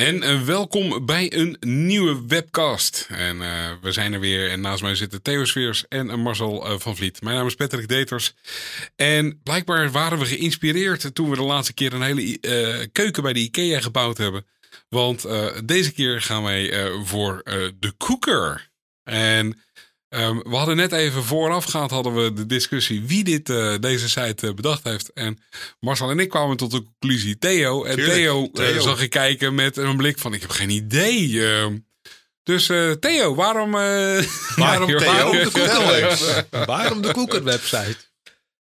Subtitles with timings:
[0.00, 3.06] En uh, welkom bij een nieuwe webcast.
[3.08, 4.50] En uh, we zijn er weer.
[4.50, 7.22] En naast mij zitten Theo Sfeers en uh, Marcel van Vliet.
[7.22, 8.34] Mijn naam is Patrick Deters.
[8.96, 12.38] En blijkbaar waren we geïnspireerd toen we de laatste keer een hele
[12.92, 14.46] keuken bij de IKEA gebouwd hebben.
[14.88, 15.26] Want
[15.64, 17.42] deze keer gaan wij voor
[17.78, 18.70] de cooker.
[19.04, 19.62] En
[20.10, 24.46] Um, we hadden net even voorafgaand hadden we de discussie wie dit, uh, deze site
[24.46, 25.12] uh, bedacht heeft.
[25.12, 25.38] En
[25.80, 27.84] Marcel en ik kwamen tot de conclusie Theo.
[27.84, 28.80] En Tuurlijk, Theo, uh, Theo.
[28.80, 31.28] zag ik kijken met een blik van ik heb geen idee.
[31.28, 31.66] Uh,
[32.42, 32.66] dus
[33.00, 33.70] Theo, waarom...
[33.70, 34.96] waarom, Theo?
[34.96, 36.66] waarom de koeker?
[36.66, 37.96] waarom de koeker website?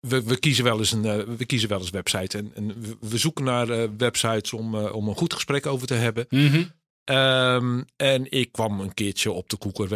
[0.00, 2.38] We, we, kiezen wel eens een we kiezen wel eens website.
[2.38, 6.26] En, en we, zoeken naar websites om, om een goed gesprek over te hebben.
[6.28, 7.16] Mm -hmm.
[7.16, 9.88] um, en ik kwam een keertje op de koeker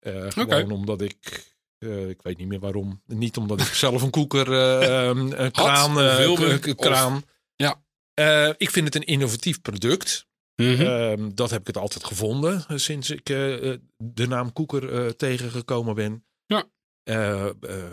[0.00, 1.46] Uh, gewoon omdat ik,
[1.78, 3.02] uh, ik weet niet meer waarom.
[3.06, 7.16] Niet omdat ik zelf een koeker, uh, een kraan, wilde, kraan.
[7.16, 7.22] Of,
[7.56, 8.54] ja.
[8.56, 10.28] ik vind het een innovatief product.
[10.56, 10.86] Mm -hmm.
[10.86, 16.24] uh, dat heb ik het altijd gevonden sinds ik de naam koeker tegengekomen ben.
[16.46, 16.64] Ja.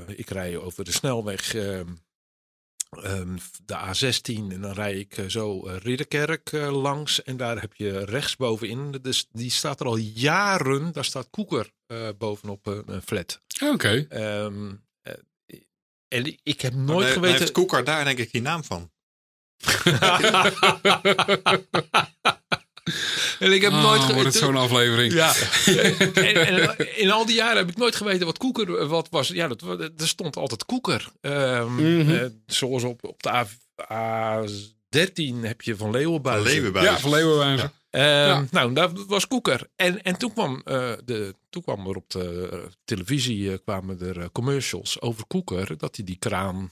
[0.08, 1.54] ik rij over de snelweg.
[3.04, 8.92] Um, de A16 en dan rij ik zo Ridderkerk langs en daar heb je rechtsbovenin,
[8.92, 11.72] dus die staat er al jaren, daar staat Koeker
[12.18, 13.42] bovenop een flat.
[13.64, 13.74] Oké.
[13.74, 14.08] Okay.
[14.44, 14.86] Um,
[16.08, 17.40] en ik heb nooit maar geweten...
[17.40, 18.92] heeft Koeker daar denk ik die naam van.
[23.40, 25.14] en ik heb oh, nooit Wordt het zo'n aflevering?
[25.14, 25.34] Ja.
[26.14, 29.28] en, en, in al die jaren heb ik nooit geweten wat koeker wat was.
[29.28, 31.08] Ja, dat, er stond altijd koeker.
[31.22, 31.84] Um, Mhm.
[31.84, 32.14] mm -hmm.
[32.14, 33.48] uh, zoals op, op de A,
[33.94, 36.52] A13 heb je van Leeuwenbuizen.
[36.52, 36.94] Leeuwenbuizen.
[36.94, 37.72] Ja, van Leeuwenbuizen.
[37.90, 38.46] Ja.
[38.52, 39.68] Nou, dat was koeker.
[39.76, 44.32] En, en toen, kwam, uh, de, toen kwam er op de televisie uh, kwamen er
[44.32, 45.78] commercials over koeker.
[45.78, 46.72] Dat hij die kraan,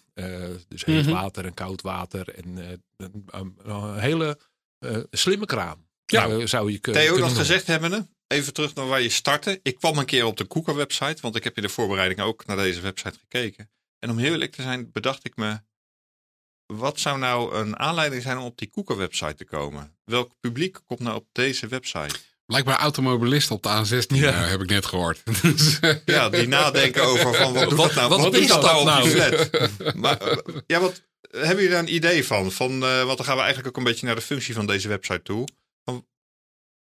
[0.68, 1.12] dus heet Mhm.
[1.14, 4.40] water en koud water en een, een, een hele
[5.12, 5.84] slimme kraan.
[6.06, 6.28] Ja.
[6.28, 7.36] zou, zou je Theo, dat noemen.
[7.38, 9.60] gezegd hebbende, even terug naar waar je startte.
[9.64, 12.46] Ik kwam een keer op de Koeker website, want ik heb in de voorbereiding ook
[12.46, 13.70] naar deze website gekeken.
[14.00, 15.60] En om heel eerlijk te zijn, bedacht ik me,
[16.66, 19.96] wat zou nou een aanleiding zijn om op die Koeker website te komen?
[20.04, 22.16] Welk publiek komt nou op deze website?
[22.46, 24.44] Blijkbaar automobilisten op de A16 Ja.
[24.44, 25.24] uh, heb ik net gehoord.
[26.06, 28.10] Ja, die nadenken over van wat nou?
[28.10, 29.50] wat Wat, is dat nou op die nou?
[30.02, 30.38] Maar, eh,
[30.68, 32.52] ja, wat, hebben jullie daar een idee van?
[32.52, 34.88] van uh, want dan gaan we eigenlijk ook een beetje naar de functie van deze
[34.88, 35.48] website toe.
[35.84, 36.08] Van,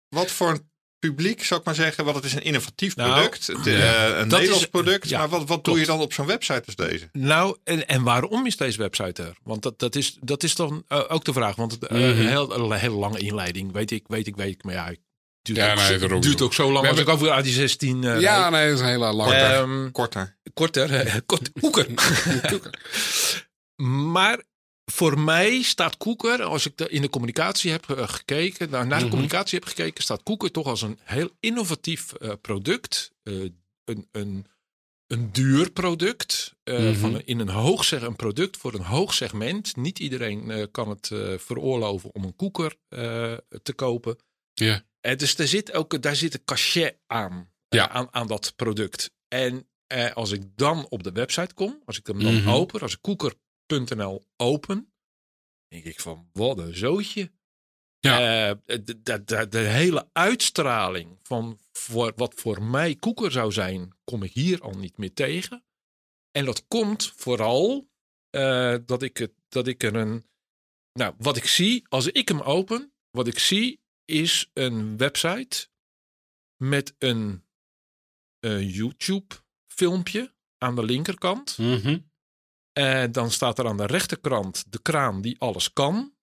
[0.09, 3.47] wat voor een publiek, zou ik maar zeggen, want het is een innovatief Nou, product,
[3.47, 4.07] het, uh, ja.
[4.07, 5.09] een Dat Nederlands is- product.
[5.09, 7.09] ja, maar wat, wat doe je dan op zo'n website als deze?
[7.11, 9.37] Nou, en, en waarom is deze website er?
[9.43, 11.55] Want dat, dat, is, dat is dan uh, ook de vraag.
[11.55, 12.01] Want het, uh, Mhm.
[12.01, 14.63] een, heel, een hele lange inleiding, weet ik, weet ik, weet ik.
[14.63, 14.99] Maar ja, het
[15.41, 18.03] duurt, Ja, ook, nee, zo- duurt ook zo lang We als hebben- ik over AD16
[18.03, 19.33] uh, ja, nee, dat is een hele lange.
[19.33, 20.37] Ehm, Korter.
[20.53, 21.87] korter, eh, kort, koeker.
[24.13, 24.43] maar
[24.91, 28.97] voor mij staat Koeker, als ik de- in de communicatie heb eh, gekeken, naar, naar
[28.97, 29.09] de Mhm.
[29.13, 33.11] communicatie heb gekeken, staat Koeker toch als een heel innovatief eh, product.
[33.23, 33.33] Eh,
[33.85, 34.45] een, een,
[35.07, 36.55] een duur product.
[36.63, 36.93] Mhm.
[36.95, 39.75] van een, in een hoog zeg, een product voor een hoog segment.
[39.75, 41.07] Niet iedereen kan het
[41.41, 42.75] veroorloven om een koeker
[43.63, 44.17] te kopen.
[44.53, 44.83] Ja.
[45.15, 47.89] Dus daar zit ook daar zit een cachet aan, Ja.
[47.89, 49.11] aan, aan dat product.
[49.27, 49.67] En
[50.13, 52.49] als ik dan op de website kom, als ik hem dan Mhm.
[52.49, 53.01] open, als ik
[53.67, 54.94] koeker.nl open,
[55.67, 57.31] denk ik van wat een zootje.
[58.00, 58.50] Ja.
[58.50, 63.97] Eh, de, de, de, de hele uitstraling van voor, wat voor mij koeker zou zijn,
[64.03, 65.66] kom ik hier al niet meer tegen.
[66.31, 67.89] En dat komt vooral
[68.29, 70.25] eh, dat, ik het, dat ik er een.
[70.94, 75.68] Nou, wat ik zie, als ik hem open, wat ik zie is een website
[76.56, 77.45] met een
[78.59, 81.57] YouTube-filmpje aan de linkerkant.
[81.57, 82.00] Mhm.
[82.77, 86.15] Eh, dan staat er aan de rechterkant de kraan die alles kan.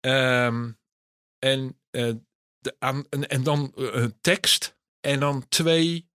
[0.00, 0.72] Ehm,
[1.38, 2.12] en, eh,
[2.58, 4.76] de, aan, en, en dan eh, een tekst.
[5.00, 6.08] En dan twee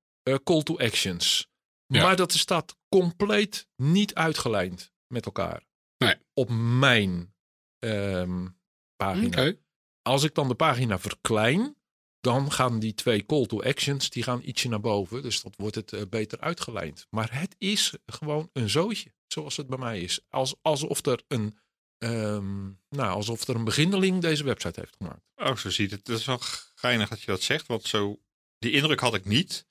[0.43, 1.49] call to actions.
[1.85, 2.03] Ja.
[2.03, 5.67] Maar dat staat compleet niet uitgelijnd met elkaar.
[5.97, 6.15] Nee.
[6.33, 6.49] Op
[6.79, 7.33] mijn
[7.79, 8.47] ehm,
[8.95, 9.53] pagina.
[10.01, 11.75] Als ik dan de pagina verklein,
[12.21, 15.21] dan gaan die twee call to actions die gaan ietsje naar boven.
[15.21, 17.07] Dus dat wordt het eh, beter uitgelijnd.
[17.09, 20.19] Maar het is gewoon een zootje, zoals het bij mij is.
[20.29, 21.57] Als, alsof er een
[21.97, 25.21] ehm, nou, alsof er een beginneling deze website heeft gemaakt.
[25.35, 26.07] Oh, zo ziet het.
[26.07, 26.39] Het is wel
[26.75, 28.19] geinig dat je dat zegt, want zo,
[28.57, 29.67] die indruk had ik niet.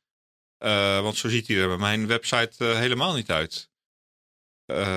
[0.56, 3.68] Eh, want zo ziet hij er bij mijn website eh, helemaal niet uit.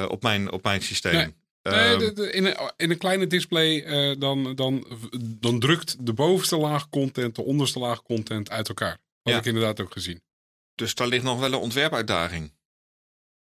[0.08, 1.14] Op, mijn, op mijn systeem.
[1.14, 1.43] Nee.
[1.63, 4.88] Nee, Ehm, de- de- in, een, in een kleine display eh, dan, dan,
[5.39, 9.00] dan drukt de bovenste laag content de onderste laag content uit elkaar.
[9.21, 9.38] Had Ja.
[9.39, 10.21] ik inderdaad ook gezien.
[10.75, 12.54] dus daar ligt nog wel een ontwerpuitdaging.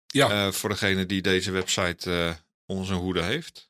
[0.08, 0.30] Ja.
[0.46, 2.36] eh, voor degene die deze website eh,
[2.66, 3.70] onder zijn hoede heeft.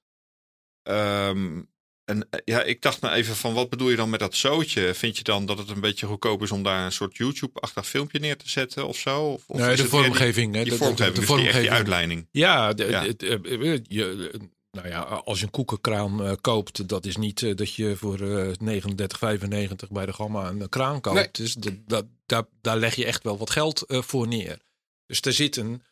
[0.84, 1.62] Ehm,
[2.10, 4.94] en eh, ja, ik dacht me even van wat bedoel je dan met dat zootje?
[4.94, 8.20] Vind je dan dat het een beetje goedkoop is om daar een soort YouTube-achtig filmpje
[8.20, 9.22] neer te zetten of zo?
[9.26, 10.54] Of, of nee, de vormgeving.
[10.54, 12.28] Die, de- die de- de- vormgeving, de dus die die uitleiding.
[12.32, 14.32] Ja, eh, eh, je,
[14.72, 18.52] nou ja, als je een koekenkraan eh, koopt, dat is niet dat je voor eh
[18.60, 21.16] 39,95 bij de Gamma een kraan koopt.
[21.16, 21.28] Nee.
[21.32, 24.58] Dus dat, dat, daar, daar leg je echt wel wat geld voor neer.
[25.06, 25.84] Dus daar zit een.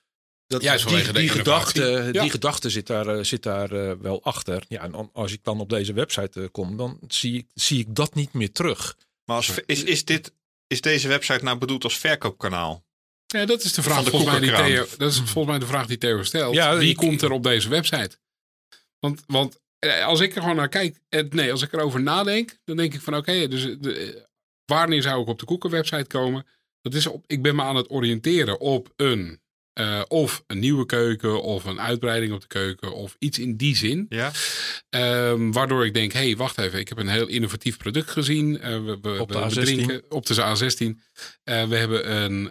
[0.48, 2.22] Dat, Juist vanwege die, die, gedachte, Ja.
[2.22, 4.64] die gedachte zit daar, eh, zit daar eh, wel achter.
[4.68, 7.96] Ja, en als ik dan op deze website eh, kom, dan zie ik, zie ik
[7.96, 8.98] dat niet meer terug.
[9.26, 10.34] Maar als, is, is, dit,
[10.68, 12.86] is deze website nou bedoeld als verkoopkanaal?
[13.28, 14.52] Ja, dat is de vraag de volgens mij die.
[14.56, 16.54] Theo, dat is volgens mij de vraag die Theo stelt.
[16.56, 18.18] Ja, Wie ik- komt er op deze website?
[19.00, 19.60] Want, want
[20.06, 20.98] als ik er gewoon naar kijk,
[21.30, 24.26] nee, als ik erover nadenk, dan denk ik van oké, dus de,
[24.66, 26.46] wanneer zou ik op de koekenwebsite komen?
[26.82, 29.40] Dat is op, ik ben me aan het oriënteren op een
[29.78, 33.76] eh, of een nieuwe keuken of een uitbreiding op de keuken of iets in die
[33.76, 34.06] zin.
[34.10, 34.32] Ja?
[34.90, 38.60] Ehm, waardoor ik denk, hé, hey, wacht even, ik heb een heel innovatief product gezien.
[38.60, 39.64] Eh, we, we, Op de we- we A16.
[39.64, 41.02] drinken op de A16.
[41.44, 42.44] Eh, we, hebben een,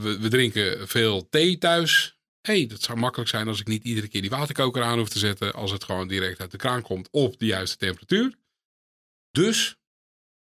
[0.00, 2.16] we, we drinken veel thee thuis.
[2.40, 5.08] Hé, hey, dat zou makkelijk zijn als ik niet iedere keer die waterkoker aan hoef
[5.08, 5.52] te zetten.
[5.52, 8.34] Als het gewoon direct uit de kraan komt op de juiste temperatuur.
[9.30, 9.76] Dus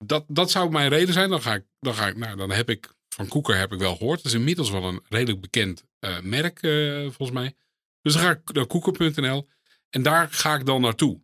[0.06, 1.30] dat, dat zou mijn reden zijn.
[1.30, 3.96] Dan ga ik, dan ga ik, nou, dan heb ik van Koeker heb ik wel
[3.96, 4.18] gehoord.
[4.18, 7.56] Het is inmiddels wel een redelijk bekend eh, merk, eh, volgens mij.
[8.02, 9.48] Dus dan ga ik naar koeker.nl
[9.90, 11.22] en daar ga ik dan naartoe.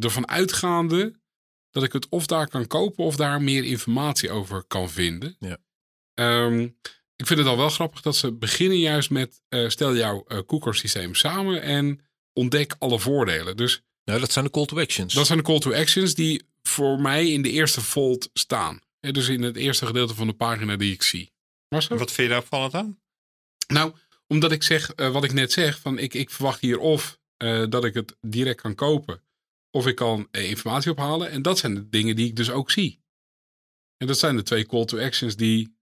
[0.00, 1.20] Ervan uitgaande
[1.70, 5.36] dat ik het of daar kan kopen of daar meer informatie over kan vinden.
[5.38, 5.56] Ja.
[6.14, 6.60] Ehm,
[7.16, 11.14] ik vind het al wel grappig dat ze beginnen juist met eh, stel jouw koekersysteem
[11.14, 12.00] samen en
[12.32, 13.56] ontdek alle voordelen.
[13.56, 15.14] Dus Nou, dat zijn de call to actions.
[15.14, 18.80] dat zijn de call to actions die voor mij in de eerste fold staan.
[19.00, 21.32] Dus in het eerste gedeelte van de pagina die ik zie.
[21.68, 21.96] Marcel?
[21.96, 23.00] Wat vind je daar opvallend aan?
[23.66, 23.94] Nou,
[24.26, 27.64] omdat ik zeg, eh, wat ik net zeg, van ik, ik verwacht hier of eh,
[27.68, 29.22] dat ik het direct kan kopen,
[29.70, 31.30] of ik kan eh, informatie ophalen.
[31.30, 33.02] En dat zijn de dingen die ik dus ook zie.
[33.96, 35.78] En dat zijn de twee call to actions die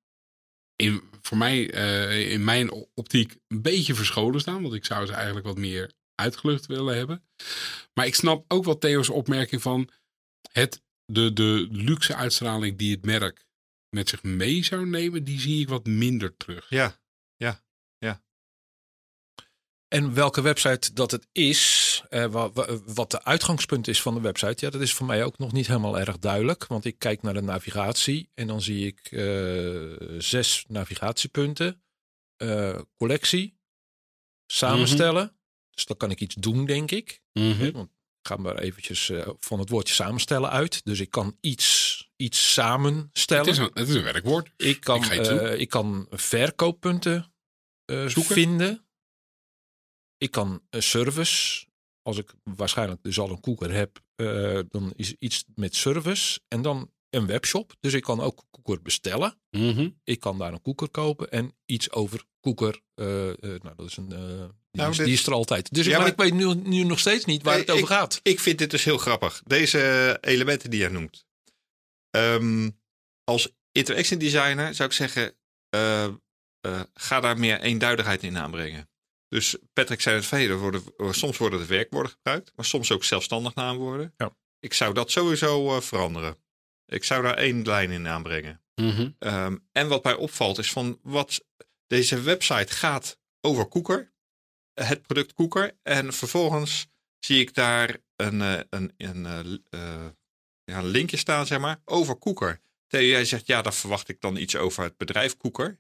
[0.76, 4.62] in, voor mij, eh, in mijn optiek, een beetje verscholen staan.
[4.62, 7.22] Want ik zou ze eigenlijk wat meer uitgelucht willen hebben.
[7.94, 9.90] Maar ik snap ook wel Theo's opmerking van
[10.52, 10.82] het,
[11.12, 13.46] de, de luxe uitstraling die het merk
[13.96, 16.66] met zich mee zou nemen, die zie ik wat minder terug.
[17.37, 17.62] Ja,
[19.88, 24.20] En welke website dat het is, eh, wa- wa- wat de uitgangspunt is van de
[24.20, 26.66] website, ja, dat is voor mij ook nog niet helemaal erg duidelijk.
[26.66, 31.82] Want ik kijk naar de navigatie en dan zie ik eh, zes navigatiepunten,
[32.37, 33.58] eh, collectie,
[34.46, 35.37] samenstellen.
[35.70, 37.22] Dus dan kan ik iets doen, denk ik.
[37.32, 37.90] Hè, Want
[38.28, 40.84] ga maar eventjes eh, van het woordje samenstellen uit.
[40.84, 43.44] Dus ik kan iets, iets samenstellen.
[43.44, 44.50] Het is, een, het is een werkwoord.
[44.56, 47.32] Ik kan, Ik eh, ik kan verkooppunten
[47.84, 48.34] eh, Zoeken.
[48.34, 48.86] vinden.
[50.16, 51.66] Ik kan een service.
[52.02, 54.00] Als ik waarschijnlijk dus al een koeker heb,
[54.70, 56.40] dan is iets met service.
[56.49, 57.74] En dan een webshop.
[57.80, 59.40] Dus ik kan ook koeker bestellen.
[60.04, 62.80] Ik kan daar een koeker kopen en iets over koeker.
[62.94, 64.12] eh, eh, nou, dat is een.
[64.12, 65.74] eh, die, Nou, is, dit- die is er altijd.
[65.74, 67.86] Dus Ja, maar maar- ik weet nu, nu nog steeds niet waar Nee, het over
[67.86, 68.20] gaat.
[68.22, 69.42] Ik vind dit dus heel grappig.
[69.46, 71.26] Deze elementen die jij noemt.
[72.10, 72.70] Ehm,
[73.24, 75.34] als interaction designer zou ik zeggen,
[75.68, 76.10] eh, eh,
[76.94, 78.90] ga daar meer eenduidigheid in aanbrengen.
[79.28, 83.54] Dus Patrick zei het verleden, worden, soms worden de werkwoorden gebruikt, maar soms ook zelfstandig
[83.54, 84.14] naamwoorden.
[84.16, 84.36] Ja.
[84.60, 86.36] Ik zou dat sowieso eh, veranderen.
[86.88, 88.61] Ik zou daar één lijn in aanbrengen.
[89.18, 91.45] Ehm, en wat mij opvalt is van wat
[91.87, 94.12] deze website gaat over koeker,
[94.75, 95.76] het product koeker.
[95.83, 99.40] En vervolgens zie ik daar een, eh, een, een, eh,
[99.71, 100.11] eh,
[100.64, 102.61] ja, een linkje staan, zeg maar, over koeker.
[102.88, 105.78] Jij zegt, ja, daar verwacht ik dan iets over het bedrijf koeker.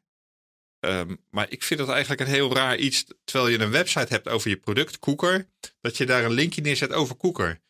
[0.80, 4.28] Ehm, maar ik vind dat eigenlijk een heel raar iets, terwijl je een website hebt
[4.28, 5.48] over je product koeker,
[5.80, 7.60] dat je daar een linkje neerzet over koeker.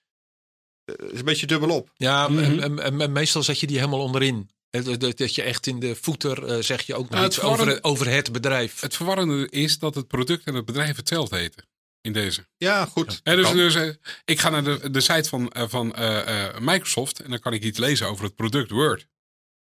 [0.97, 1.91] Eh, is een beetje dubbelop.
[1.97, 2.39] Ja, Mhm.
[2.43, 4.51] en, en- en- en meestal zet je die helemaal onderin.
[5.17, 8.33] Dat, je echt in de voeter eh, zeg je ook nog iets over, over het
[8.33, 8.81] bedrijf.
[8.81, 11.67] Het verwarrende is dat het product en het bedrijf hetzelfde heten.
[12.01, 12.47] In deze.
[12.57, 13.21] Ja, goed.
[13.25, 13.89] Dus dus eh,
[14.25, 17.53] ik ga naar de, de site van, eh, van eh, eh, Microsoft en dan kan
[17.53, 19.07] ik iets lezen over het product Word.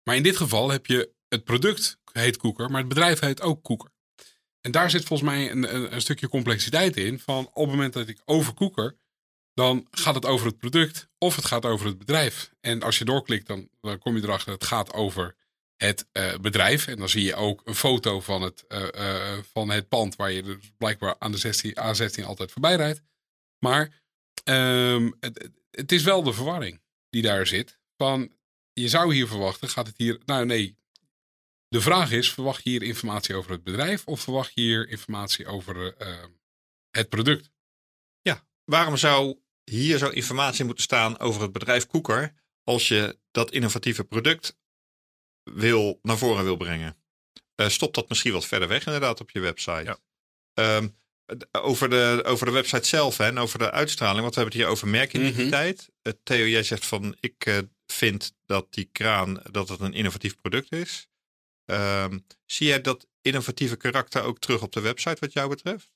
[0.03, 3.63] Maar in dit geval heb je het product heet Koeker, maar het bedrijf heet ook
[3.63, 3.91] Koeker.
[4.61, 7.19] En daar zit volgens mij een, een, een stukje complexiteit in.
[7.19, 8.95] Van op het moment dat ik over Koeker
[9.59, 12.51] dan gaat het over het product of het gaat over het bedrijf.
[12.61, 15.35] En als je doorklikt, dan, dan kom je erachter het gaat over
[15.75, 16.87] het eh, bedrijf.
[16.87, 20.31] En dan zie je ook een foto van het, eh, eh, van het pand waar
[20.31, 23.01] je dus blijkbaar aan de 16, A16 altijd voorbij rijdt.
[23.65, 24.01] Maar
[24.43, 27.79] ehm, het, het is wel de verwarring die daar zit.
[27.97, 28.31] Van,
[28.73, 30.19] je zou hier verwachten, gaat het hier...
[30.25, 30.77] Nou nee,
[31.67, 35.47] de vraag is, verwacht je hier informatie over het bedrijf of verwacht je hier informatie
[35.47, 35.95] over
[36.91, 37.51] het product?
[38.21, 39.37] Ja, waarom zou
[39.69, 42.33] hier zo informatie moeten staan over het bedrijf Koeker
[42.63, 44.57] als je dat innovatieve product
[45.43, 46.97] wil, naar voren wil brengen?
[47.55, 49.83] Uh, stop dat misschien wat verder weg inderdaad op je website.
[49.83, 49.97] Ja.
[50.53, 50.87] Ehm,
[51.51, 54.67] over, de, over de website zelf hè, en over de uitstraling, want we hebben het
[54.67, 55.89] hier over merkidentiteit.
[55.89, 60.35] Mm Theo, jij zegt van ik uh, vind dat die kraan dat het een innovatief
[60.35, 61.07] product is.
[61.65, 65.91] Um, zie jij dat innovatieve karakter ook terug op de website wat jou betreft?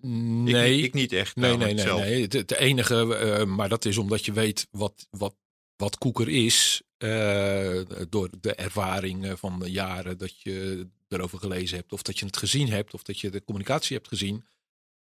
[0.00, 0.78] Nee.
[0.78, 1.36] Ik, ik niet echt.
[1.36, 1.84] Nee, nee, nee.
[1.84, 2.22] nee.
[2.22, 5.34] Het, het enige, uh, maar dat is omdat je weet wat, wat,
[5.76, 6.82] wat koeker is.
[6.98, 11.92] Uh, door de ervaring van de jaren dat je erover gelezen hebt.
[11.92, 12.94] Of dat je het gezien hebt.
[12.94, 14.44] Of dat je de communicatie hebt gezien.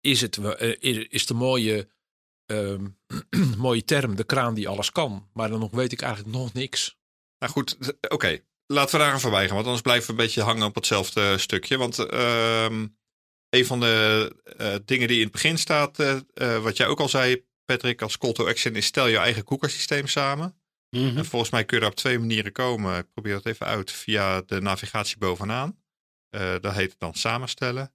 [0.01, 1.87] Is het uh, is de mooie,
[3.57, 4.15] mooie term.
[4.15, 5.29] De kraan die alles kan.
[5.33, 6.97] Maar dan nog weet ik eigenlijk nog niks.
[7.39, 8.13] Nou goed, oké.
[8.13, 8.43] Okay.
[8.71, 9.53] Laten we daar aan voorbij gaan.
[9.53, 11.77] Want anders blijven we een beetje hangen op hetzelfde stukje.
[11.77, 12.87] Want ehm,
[13.51, 16.99] een van de uh, dingen die in het begin staat, uh, uh, wat jij ook
[16.99, 20.55] al zei, Patrick, als call to action, is stel je eigen koekersysteem samen.
[20.89, 21.17] Mm -hmm.
[21.17, 22.97] En volgens mij kun je daar op twee manieren komen.
[22.97, 25.79] Ik probeer dat even uit via de navigatie bovenaan.
[26.29, 27.93] dat heet het dan samenstellen.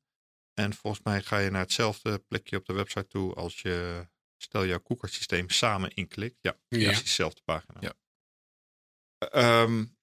[0.55, 4.67] En volgens mij ga je naar hetzelfde plekje op de website toe als je stel
[4.67, 6.37] jouw koekersysteem samen inklikt.
[6.41, 6.85] Ja, ja.
[6.85, 7.81] precies dezelfde pagina.
[7.81, 9.97] Ja, um,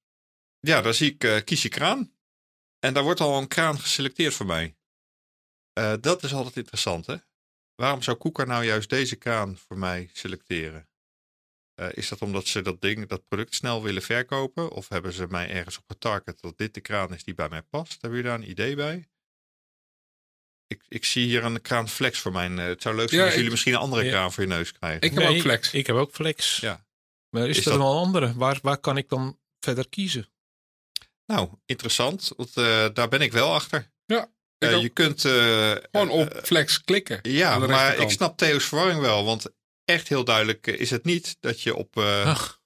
[0.59, 2.13] ja daar zie ik kies je kraan.
[2.79, 4.75] En daar wordt al een kraan geselecteerd voor mij.
[5.79, 7.15] Uh, dat is altijd interessant, hè?
[7.75, 10.87] Waarom zou Koeker nou juist deze kraan voor mij selecteren?
[11.81, 14.71] Uh, is dat omdat ze dat ding, dat product snel willen verkopen?
[14.71, 17.61] Of hebben ze mij ergens op getarget dat dit de kraan is die bij mij
[17.61, 17.91] past?
[17.91, 19.07] Hebben jullie daar een idee bij?
[20.67, 22.57] Ik, ik zie hier een kraan flex voor mijn.
[22.57, 24.11] Uh, het zou leuk zijn ja, als jullie misschien een andere ja.
[24.11, 25.01] kraan voor je neus krijgen.
[25.01, 25.73] Ik heb nee, ook flex.
[25.73, 26.59] Ik heb ook flex.
[26.59, 26.85] Ja.
[27.29, 27.79] Maar is, is er dat...
[27.79, 28.33] nog een andere?
[28.33, 30.29] Waar, waar kan ik dan verder kiezen?
[31.25, 32.31] Nou, interessant.
[32.35, 32.53] Want
[32.95, 33.91] daar ben ik wel achter.
[34.05, 34.31] Ja.
[34.63, 35.23] Uh, je kunt.
[35.23, 37.19] Uh, Gewoon op flex klikken.
[37.21, 39.25] Ja, maar ik snap Theo's verwarring wel.
[39.25, 39.45] Want
[39.85, 41.97] echt heel duidelijk is het niet dat je op.
[41.97, 42.61] Ach.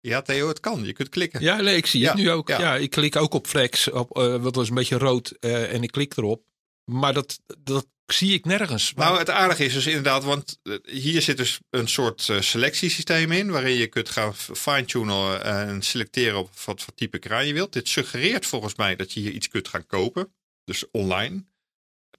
[0.00, 0.84] Ja, Theo, het kan.
[0.84, 1.40] Je kunt klikken.
[1.40, 2.48] Ja, nee, ik zie ja, het nu ook.
[2.48, 2.60] Ja.
[2.60, 2.76] ja.
[2.76, 3.90] ik klik ook op flex.
[3.90, 5.30] Op, wat was een beetje rood.
[5.40, 6.42] en ik klik erop.
[6.84, 8.92] Maar dat, dat zie ik nergens.
[8.94, 13.50] Nou, het aardige is dus inderdaad, want hier zit dus een soort uh, selectiesysteem in,
[13.50, 17.72] waarin je kunt gaan fine-tunen en selecteren op wat voor type kraan je wilt.
[17.72, 20.32] Dit suggereert volgens mij dat je hier iets kunt gaan kopen
[20.70, 21.44] dus online.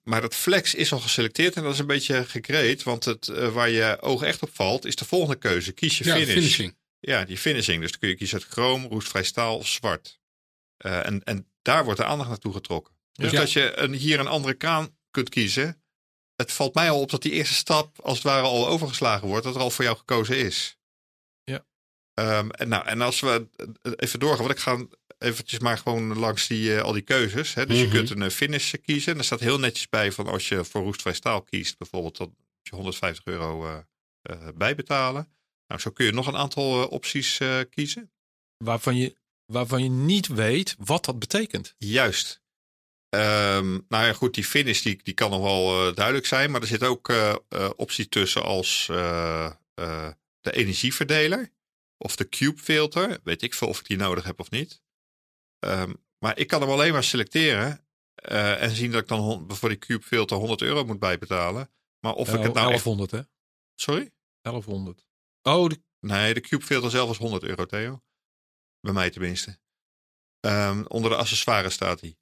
[0.03, 2.84] Maar dat flex is al geselecteerd en dat is een beetje gekreed.
[2.84, 5.72] Want het, uh, waar je oog echt op valt, is de volgende keuze.
[5.72, 6.34] Kies je ja, finish.
[6.34, 6.77] finishing.
[7.00, 7.81] Ja, die finishing.
[7.81, 10.20] Dus dan kun je kiezen uit chroom, roestvrij staal of zwart.
[10.86, 12.93] Uh, en, en daar wordt de aandacht naartoe getrokken.
[13.12, 13.39] Dus Ja.
[13.39, 15.84] dat je een, hier een andere kraan kunt kiezen.
[16.36, 19.43] Het valt mij al op dat die eerste stap als het ware al overgeslagen wordt.
[19.43, 20.77] Dat er al voor jou gekozen is.
[21.43, 21.65] Ja.
[22.13, 23.48] Um, en, nou, en als we
[23.96, 24.46] even doorgaan.
[24.46, 24.86] Want ik ga
[25.21, 27.53] eventjes maar gewoon langs die, uh, al die keuzes.
[27.53, 27.65] Hè.
[27.65, 27.85] Dus Mhm.
[27.85, 29.11] je kunt een uh, finish kiezen.
[29.13, 32.27] En er staat heel netjes bij van als je voor roestvrij staal kiest, bijvoorbeeld, dan
[32.27, 33.65] moet je 150 euro
[34.23, 35.33] uh, bijbetalen.
[35.67, 38.11] Nou, zo kun je nog een aantal opties eh, kiezen.
[38.57, 41.75] Waarvan je, waarvan je niet weet wat dat betekent.
[41.77, 42.41] Juist.
[43.15, 46.51] Um, nou ja, goed, die finish die, die kan nog wel duidelijk zijn.
[46.51, 47.13] Maar er zit ook
[47.75, 51.51] optie tussen als de energieverdeler.
[51.97, 53.19] Of de cube filter.
[53.23, 54.81] Weet ik veel of ik die nodig heb of niet.
[55.65, 57.86] Um, maar ik kan hem alleen maar selecteren.
[58.32, 61.70] Uh, en zien dat ik dan voor die cube filter 100 euro moet bijbetalen.
[62.00, 63.22] Maar of ik het nou 1100 echt...
[63.22, 63.27] hè?
[63.75, 64.12] Sorry?
[64.41, 65.06] 1100.
[65.41, 65.82] Oh, de...
[66.00, 68.01] Nee, de cube filter zelf is 100 euro, Theo.
[68.80, 69.60] Bij mij tenminste.
[70.39, 72.15] Um, onder de accessoires staat hij.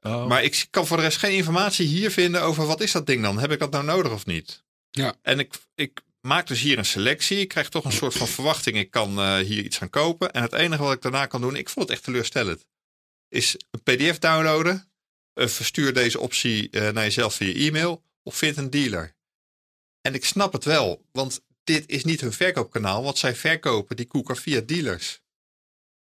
[0.00, 0.26] Oh.
[0.26, 3.22] Maar ik kan voor de rest geen informatie hier vinden over wat is dat ding
[3.22, 3.38] dan?
[3.38, 4.64] Heb ik dat nou nodig of niet?
[4.90, 5.14] Ja.
[5.22, 7.38] En ik, ik maak dus hier een selectie.
[7.38, 8.76] Ik krijg toch een soort van verwachting.
[8.76, 10.32] Ik kan uh, hier iets gaan kopen.
[10.32, 12.66] En het enige wat ik daarna kan doen, ik vond het echt teleurstellend,
[13.32, 14.90] is een PDF downloaden.
[15.34, 18.02] Uh, verstuur deze optie uh, naar jezelf via e-mail.
[18.22, 19.14] Of vind een dealer.
[20.00, 23.02] En ik snap het wel, want dit is niet hun verkoopkanaal.
[23.02, 25.20] Want zij verkopen die koeker via dealers.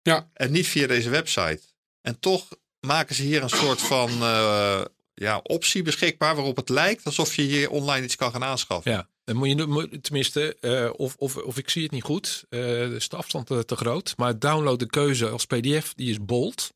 [0.01, 0.29] Ja.
[0.33, 1.61] En niet via deze website.
[2.01, 2.47] En toch
[2.79, 4.81] maken ze hier een soort van uh,
[5.13, 8.91] ja, optie beschikbaar waarop het lijkt alsof je hier online iets kan gaan aanschaffen.
[8.91, 12.91] Ja, dan moet je tenminste, uh, of, of, of ik zie het niet goed, uh,
[12.91, 14.13] is de afstand te, groot.
[14.17, 16.73] Maar download de keuze als PDF, die is bold.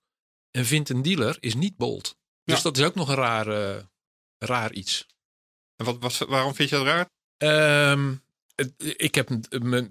[0.51, 2.15] En vind een dealer is niet bold.
[2.43, 2.63] Dus Ja.
[2.63, 3.85] dat is ook nog een raar,
[4.37, 5.05] raar iets.
[5.75, 7.09] En wat, wat, waarom vind je dat raar?
[7.91, 8.23] Um,
[8.55, 9.27] het- ik heb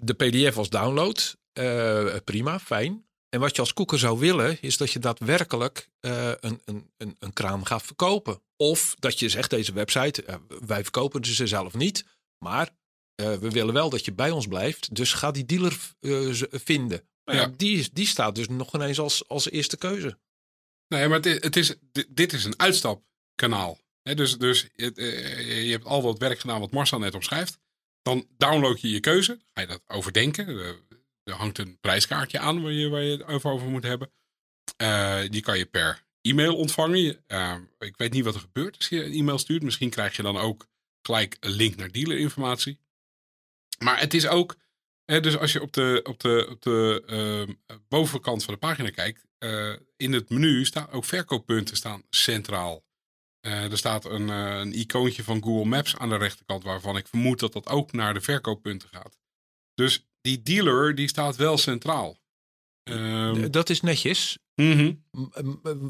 [0.01, 1.37] de PDF als download.
[1.53, 3.05] Eh, prima, fijn.
[3.29, 7.15] En wat je als koeker zou willen, is dat je daadwerkelijk eh, een, een, een,
[7.19, 8.41] een kraan gaat verkopen.
[8.57, 10.35] Of dat je zegt, deze website, eh,
[10.65, 12.05] wij verkopen ze zelf niet.
[12.37, 12.69] Maar
[13.15, 14.95] eh, we willen wel dat je bij ons blijft.
[14.95, 17.03] Dus ga die dealer eh, vinden.
[17.23, 20.17] Ja, die, die staat dus nog ineens als, als eerste keuze.
[20.89, 23.79] Nee, maar het het is, di- dit is een uitstapkanaal.
[24.03, 27.59] Dus dus het, eh, je hebt al dat werk gedaan wat Marcel net omschrijft.
[28.01, 29.39] Dan download je je keuze.
[29.53, 30.47] Ga je dat overdenken.
[30.47, 30.79] Er,
[31.23, 34.11] er hangt een prijskaartje aan waar je, waar je het over, moet hebben.
[34.77, 37.23] Eh, die kan je per e-mail ontvangen.
[37.27, 39.63] Eh, ik weet niet wat er gebeurt als je een e-mail stuurt.
[39.63, 40.67] Misschien krijg je dan ook
[41.01, 42.79] gelijk een link naar dealerinformatie.
[43.83, 44.55] Maar het is ook...
[45.05, 47.03] dus als je op de, op de, op de
[47.67, 49.27] eh, bovenkant van de pagina kijkt...
[49.39, 52.83] eh, in het menu staan ook verkooppunten staan centraal.
[53.39, 57.07] Eh, er staat een, eh, een icoontje van Google Maps aan de rechterkant, waarvan ik
[57.07, 59.17] vermoed dat dat ook naar de verkooppunten gaat.
[59.73, 62.17] Dus die dealer die staat wel centraal.
[62.83, 64.93] Ehm, Dat is netjes, mhm.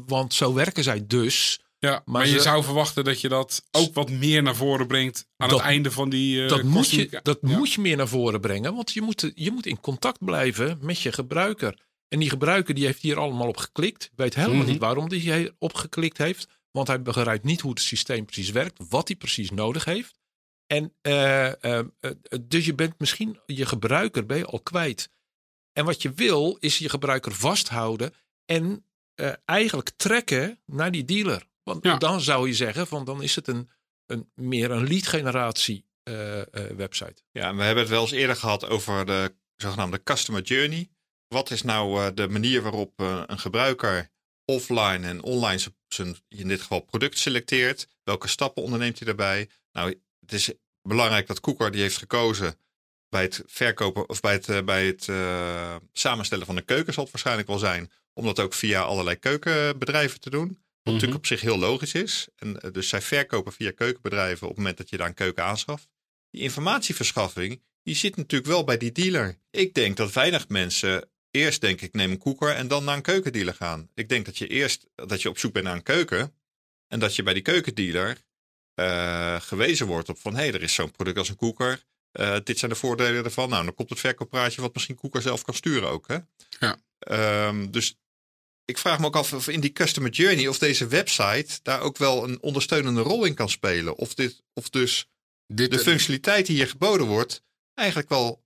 [0.06, 1.60] want zo werken zij dus.
[1.78, 4.86] Ja, maar, Maar je ze- zou verwachten dat je dat ook wat meer naar voren
[4.86, 6.46] brengt aan Dat- het einde van die.
[6.46, 7.56] dat moet, je, dat Ja.
[7.56, 11.00] moet je meer naar voren brengen, want je moet, je moet in contact blijven met
[11.00, 11.88] je gebruiker.
[12.10, 14.10] En die gebruiker die heeft hier allemaal op geklikt.
[14.16, 14.68] Weet helemaal Mhm.
[14.70, 16.48] niet waarom die hier op geklikt heeft.
[16.70, 20.18] Want hij begrijpt niet hoe het systeem precies werkt, wat hij precies nodig heeft.
[20.66, 22.10] En eh, eh, eh,
[22.42, 25.10] dus je bent misschien je gebruiker ben je al kwijt.
[25.72, 28.14] En wat je wil, is je gebruiker vasthouden
[28.44, 31.46] en eh, eigenlijk trekken naar die dealer.
[31.62, 31.96] Want Ja.
[31.96, 33.70] dan zou je zeggen, van dan is het een,
[34.06, 37.22] een, meer een lead generatie eh, eh, website.
[37.32, 40.88] Ja, en we hebben het wel eens eerder gehad over de zogenaamde customer journey.
[41.34, 44.10] Wat is nou eh, de manier waarop eh, een gebruiker
[44.44, 47.88] offline en online zijn- in dit geval product selecteert?
[48.04, 49.48] Welke stappen onderneemt hij daarbij?
[49.72, 52.54] Nou, het is belangrijk dat Koeker die heeft gekozen
[53.08, 55.08] bij het verkopen of bij het, eh, bij het
[55.92, 57.90] samenstellen van de keuken zal het waarschijnlijk wel zijn.
[58.12, 60.48] Om dat ook via allerlei keukenbedrijven te doen.
[60.48, 60.92] Wat Mhm.
[60.92, 62.28] natuurlijk op zich heel logisch is.
[62.36, 65.88] En dus zij verkopen via keukenbedrijven op het moment dat je daar een keuken aanschaft.
[66.30, 69.38] Die informatieverschaffing, die zit natuurlijk wel bij die dealer.
[69.50, 73.02] Ik denk dat weinig mensen eerst denk ik neem een koeker en dan naar een
[73.02, 73.88] keukendealer gaan.
[73.94, 76.34] Ik denk dat je eerst dat je op zoek bent naar een keuken
[76.88, 78.18] en dat je bij die keukendealer
[78.74, 81.84] eh, gewezen wordt op van hé, hey, er is zo'n product als een koeker.
[82.12, 83.48] Eh, dit zijn de voordelen ervan.
[83.48, 86.08] Nou, dan komt het verkooppraatje wat misschien koeker zelf kan sturen ook.
[86.08, 86.18] Hè?
[86.58, 86.78] Ja.
[86.98, 87.96] Ehm, dus
[88.64, 91.96] ik vraag me ook af of in die customer journey of deze website daar ook
[91.96, 93.96] wel een ondersteunende rol in kan spelen.
[93.96, 95.08] Of, dit, of dus
[95.46, 97.42] Dit, de functionaliteit die hier geboden wordt
[97.74, 98.44] eigenlijk wel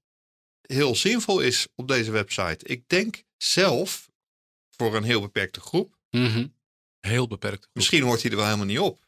[0.66, 2.58] heel zinvol is op deze website.
[2.66, 4.08] Ik denk zelf
[4.76, 5.96] voor een heel beperkte groep.
[6.10, 6.46] Mhm.
[7.00, 7.68] Heel beperkt.
[7.72, 9.02] Misschien hoort hij er wel helemaal niet op.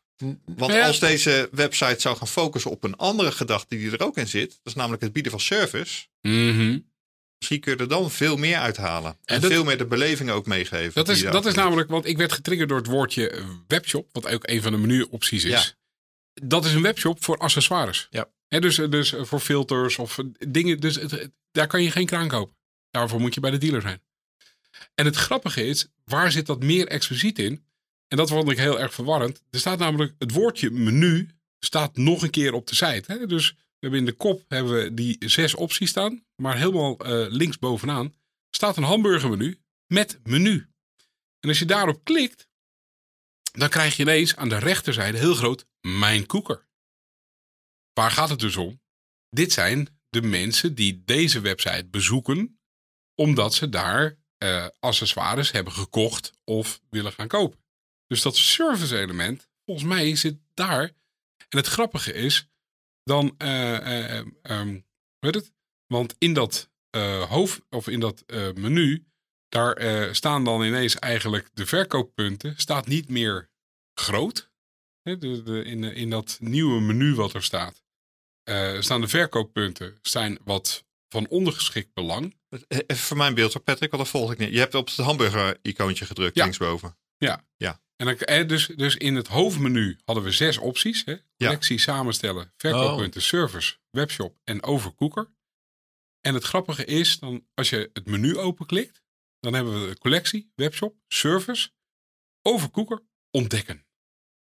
[0.44, 0.86] Want Ja.
[0.86, 4.48] als deze website zou gaan focussen op een andere gedachte die er ook in zit,
[4.50, 6.06] dat is namelijk het bieden van service.
[6.20, 6.78] Mhm.
[7.38, 9.10] Misschien kun je er dan veel meer uithalen.
[9.10, 10.94] En, En dat- veel meer de beleving ook meegeven.
[10.94, 14.26] Dat is, dat is namelijk, want ik werd getriggerd door het woordje eh, webshop, wat
[14.26, 15.50] ook een van de menuopties is.
[15.50, 15.64] Ja.
[16.46, 18.06] Dat is een webshop voor accessoires.
[18.10, 18.28] Ja.
[18.60, 20.80] Dus, dus voor filters of dingen.
[20.80, 20.98] Dus
[21.50, 22.56] daar kan je geen kraan kopen.
[22.90, 24.02] Daarvoor moet je bij de dealer zijn.
[24.94, 27.64] En het grappige is, waar zit dat meer expliciet in?
[28.08, 29.42] En dat vond ik heel erg verwarrend.
[29.50, 33.26] Er staat namelijk het woordje menu staat nog een keer op de site.
[33.26, 36.24] Dus we hebben in de kop hebben we die zes opties staan.
[36.36, 38.14] Maar helemaal eh links bovenaan
[38.50, 40.68] staat een hamburgermenu met menu.
[41.40, 42.48] En als je daarop klikt,
[43.52, 46.65] dan krijg je ineens aan de rechterzijde heel groot mijn koeker.
[47.98, 48.80] Waar gaat het dus om?
[49.30, 52.60] Dit zijn de mensen die deze website bezoeken,
[53.14, 57.64] omdat ze daar eh, accessoires hebben gekocht of willen gaan kopen.
[58.06, 60.82] Dus dat service element, volgens mij zit daar.
[61.48, 62.48] En het grappige is,
[63.02, 64.80] dan, eh, eh, ehm,
[65.18, 65.52] weet het?
[65.86, 66.70] Want in dat
[67.28, 69.06] hoofd, of in dat menu,
[69.48, 73.50] daar staan dan ineens eigenlijk de verkooppunten, staat niet meer
[73.94, 74.50] groot.
[75.02, 77.85] In, in dat nieuwe menu wat er staat,
[78.46, 82.36] eh, staan de verkooppunten zijn wat van ondergeschikt belang.
[82.68, 84.52] Even voor mijn beeld, Patrick, want dat volg ik niet.
[84.52, 86.42] Je hebt op het hamburger-icoontje gedrukt, Ja.
[86.42, 86.96] linksboven.
[87.96, 91.04] En dan, eh, dus, dus in het hoofdmenu hadden we zes opties.
[91.04, 91.16] Hè?
[91.36, 95.30] Collectie, samenstellen, verkooppunten, service, webshop en overkoeker.
[96.20, 99.02] En het grappige is, dan, als je het menu openklikt,
[99.40, 101.68] dan hebben we collectie, webshop, service,
[102.42, 103.85] overkoeker, ontdekken.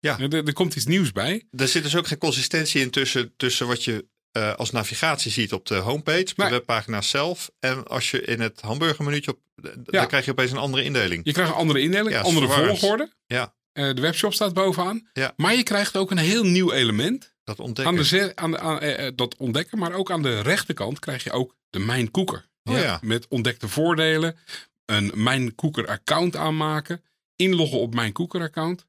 [0.03, 0.19] Ja.
[0.19, 1.43] Er, er komt iets nieuws bij.
[1.51, 5.53] Er zit dus ook geen consistentie in tussen, tussen wat je eh, als navigatie ziet
[5.53, 7.51] op de homepage, op de webpagina zelf.
[7.59, 11.21] En als je in het hamburgermenuutje, op, d- dan krijg je opeens een andere indeling.
[11.25, 12.79] Je krijgt een andere indeling, Ja, andere verwarrend.
[12.79, 13.11] volgorde.
[13.25, 13.53] Ja.
[13.71, 15.07] Eh, de webshop staat bovenaan.
[15.13, 15.33] Ja.
[15.35, 17.33] Maar je krijgt ook een heel nieuw element.
[17.43, 17.97] Dat ontdekken.
[17.97, 21.31] Aan de, aan de, aan, eh, dat ontdekken, maar ook aan de rechterkant krijg je
[21.31, 22.45] ook de Mijn Koeker.
[22.63, 22.99] Oh ja.
[23.01, 24.37] Met ontdekte voordelen,
[24.85, 27.03] een Mijn Koeker account aanmaken,
[27.35, 28.85] inloggen op Mijn Koeker account.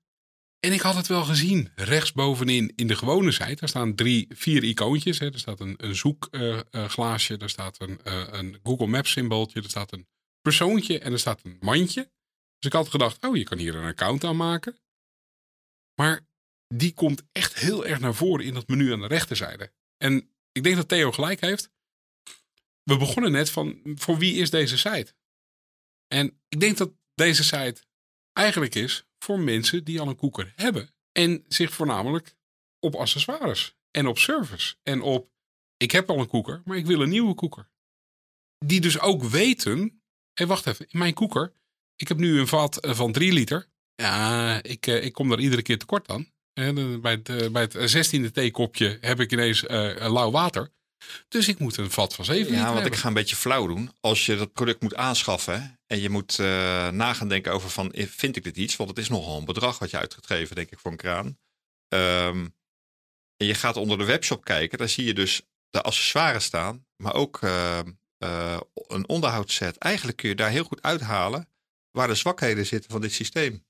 [0.64, 4.62] En ik had het wel gezien, rechtsbovenin in de gewone site, daar staan drie, vier
[4.62, 5.18] icoontjes.
[5.18, 5.33] Hè.
[5.33, 9.92] Er staat een, een zoekglaasje, er staat een, eh, een Google Maps symbooltje, er staat
[9.92, 10.07] een
[10.40, 12.03] persoontje en er staat een mandje.
[12.59, 14.79] Dus ik had gedacht, oh, je kan hier een account aanmaken.
[16.00, 16.27] Maar
[16.74, 19.72] die komt echt heel erg naar voren in dat menu aan de rechterzijde.
[19.96, 21.70] En ik denk dat Theo gelijk heeft.
[22.83, 25.14] We begonnen net van, voor wie is deze site?
[26.07, 27.83] En ik denk dat deze site
[28.33, 30.90] eigenlijk is voor mensen die al een koeker hebben.
[31.12, 32.37] En zich voornamelijk
[32.78, 34.74] op accessoires en op service.
[34.82, 35.30] En op,
[35.76, 37.70] ik heb al een koeker, maar ik wil een nieuwe koeker.
[38.58, 41.52] Die dus ook weten, hé wacht even, in mijn koeker,
[41.96, 43.66] ik heb nu een vat eh, van 3 liter.
[43.94, 46.32] Ja, ik, eh, ik kom daar iedere keer tekort aan.
[46.52, 49.62] En bij het, eh, bij het 16e theekopje heb ik ineens
[49.98, 50.72] lauw water.
[51.29, 53.67] Dus ik moet een vat van 7 liter Ja, want ik ga een beetje flauw
[53.67, 53.93] doen.
[54.01, 57.93] Als je dat product moet aanschaffen en je moet eh na gaan denken over van,
[57.95, 58.77] vind ik dit iets?
[58.77, 60.97] Want het is nogal een bedrag wat je uit gaat geven, denk ik, voor een
[60.97, 61.38] kraan.
[61.88, 62.47] Ehm,
[63.37, 67.14] en je gaat onder de webshop kijken, daar zie je dus de accessoires staan, maar
[67.14, 69.77] ook ehm, eh, een onderhoudsset.
[69.77, 71.49] Eigenlijk kun je daar heel goed uithalen
[71.90, 73.64] waar de zwakheden zitten van dit systeem.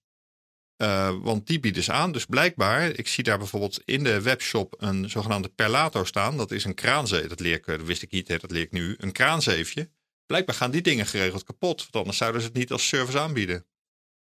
[0.77, 2.13] Eh, want die bieden ze aan.
[2.13, 6.37] Dus blijkbaar, ik zie daar bijvoorbeeld in de webshop een zogenaamde perlato staan.
[6.37, 7.27] Dat is een kraanzeef.
[7.27, 8.95] Dat leer eh, wist ik niet, dat leer ik nu.
[8.99, 9.91] Een kraanzeefje.
[10.27, 11.81] Blijkbaar gaan die dingen geregeld kapot.
[11.81, 13.67] Want anders zouden ze het niet als service aanbieden.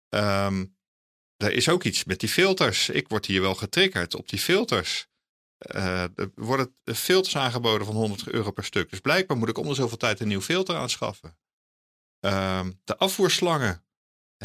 [0.10, 0.63] Ehm
[1.38, 2.89] er is ook iets met die filters.
[2.89, 5.08] Ik word hier wel getriggerd op die filters.
[5.58, 8.89] Eh, er worden filters aangeboden van 100 euro per stuk.
[8.89, 11.38] Dus blijkbaar moet ik om de zoveel tijd een nieuw filter aanschaffen.
[12.19, 13.85] Ehm, de afvoerslangen.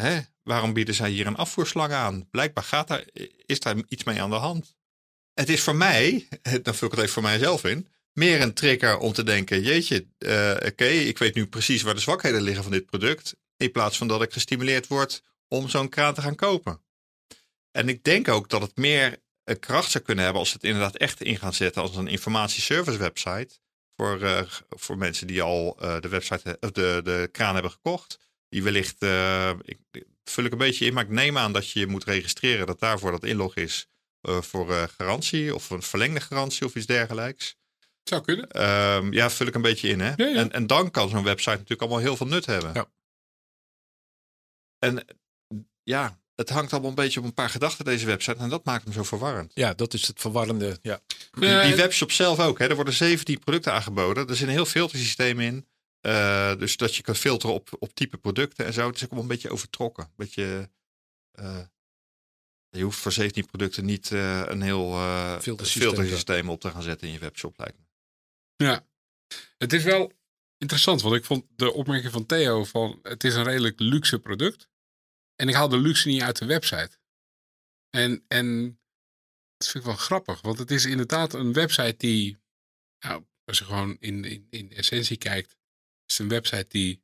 [0.01, 0.19] Hè?
[0.43, 2.29] Waarom bieden zij hier een afvoerslang aan?
[2.29, 3.05] Blijkbaar gaat daar,
[3.45, 4.75] is daar iets mee aan de hand.
[5.33, 6.27] Het is voor mij,
[6.63, 10.07] dan vul ik het even voor mijzelf in, meer een trigger om te denken: jeetje,
[10.17, 13.35] eh, oké, ik weet nu precies waar de zwakheden liggen van dit product.
[13.57, 16.81] In plaats van dat ik gestimuleerd word om zo'n kraan te gaan kopen.
[17.71, 20.95] En ik denk ook dat het meer eh, kracht zou kunnen hebben als het inderdaad
[20.95, 23.59] echt in gaan zetten als een informatieservice website.
[23.95, 28.19] Voor, eh, voor mensen die al de website, de, de kraan hebben gekocht.
[28.51, 29.79] Die wellicht, eh, ik,
[30.23, 32.79] vul ik een beetje in, maar ik neem aan dat je je moet registreren dat
[32.79, 33.87] daarvoor dat inlog is
[34.21, 37.55] eh, voor eh, garantie of een verlengde garantie of iets dergelijks.
[38.03, 38.49] Zou kunnen.
[38.49, 39.99] Ehm, ja, vul ik een beetje in.
[39.99, 40.13] Hè?
[40.15, 40.35] Ja, ja.
[40.35, 42.73] En, en dan kan zo'n website natuurlijk allemaal heel veel nut hebben.
[42.73, 42.91] Ja.
[44.79, 45.05] En
[45.83, 48.83] ja, het hangt allemaal een beetje op een paar gedachten deze website en dat maakt
[48.83, 49.51] hem zo verwarrend.
[49.53, 50.79] Ja, dat is het verwarrende.
[50.81, 51.01] Ja.
[51.31, 52.59] Die, webshop zelf ook.
[52.59, 52.67] Hè?
[52.67, 54.27] Er worden 17 producten aangeboden.
[54.27, 55.67] Er zit een heel filtersysteem in.
[56.01, 58.87] Eh, dus dat je kan filteren op, op type producten en zo.
[58.87, 60.03] Het is ook allemaal een beetje overtrokken.
[60.03, 60.69] Een beetje,
[61.31, 61.65] eh,
[62.69, 64.91] je hoeft voor 17 producten niet eh, een heel
[65.41, 67.57] Filtersysteem, filtersysteem op te gaan zetten in je webshop.
[67.57, 67.85] Lijkt me.
[68.65, 68.85] Ja,
[69.57, 70.11] het is wel
[70.57, 74.69] interessant, want ik vond de opmerking van Theo van het is een redelijk luxe product.
[75.35, 76.99] En ik haal de luxe niet uit de website.
[77.89, 78.79] En, en
[79.57, 82.37] dat vind ik wel grappig, want het is inderdaad een website die,
[82.99, 85.55] nou, als je gewoon in, in, in essentie kijkt,
[86.11, 87.03] is een website die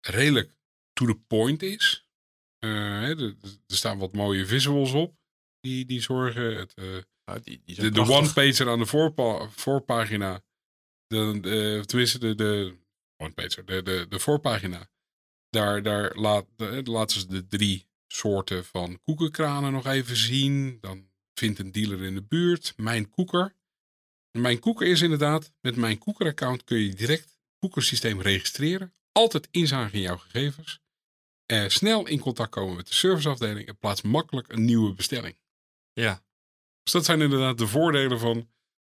[0.00, 0.56] redelijk
[0.92, 2.08] to the point is.
[2.58, 5.16] Eh, hè, er, er staan wat mooie visuals op
[5.60, 6.56] die, die zorgen.
[6.56, 10.44] Het, eh, die, die de, one-pager aan de voorpa voorpagina.
[11.06, 12.76] De, de, tenminste, de, de
[13.16, 14.88] one-pager, de, de, de voorpagina.
[15.48, 20.78] Daar, daar laat, de, laten ze de drie soorten van koekenkranen nog even zien.
[20.80, 22.72] Dan vindt een dealer in de buurt.
[22.76, 23.54] Mijn koeker.
[24.38, 27.35] Mijn koeker is inderdaad, met mijn koekeraccount kun je direct
[27.66, 28.94] koekersysteem registreren.
[29.12, 30.80] Altijd inzagen in jouw gegevens.
[31.46, 35.38] Eh, snel in contact komen met de serviceafdeling en plaats makkelijk een nieuwe bestelling.
[35.92, 36.22] Ja,
[36.82, 38.50] Dus dat zijn inderdaad de voordelen van.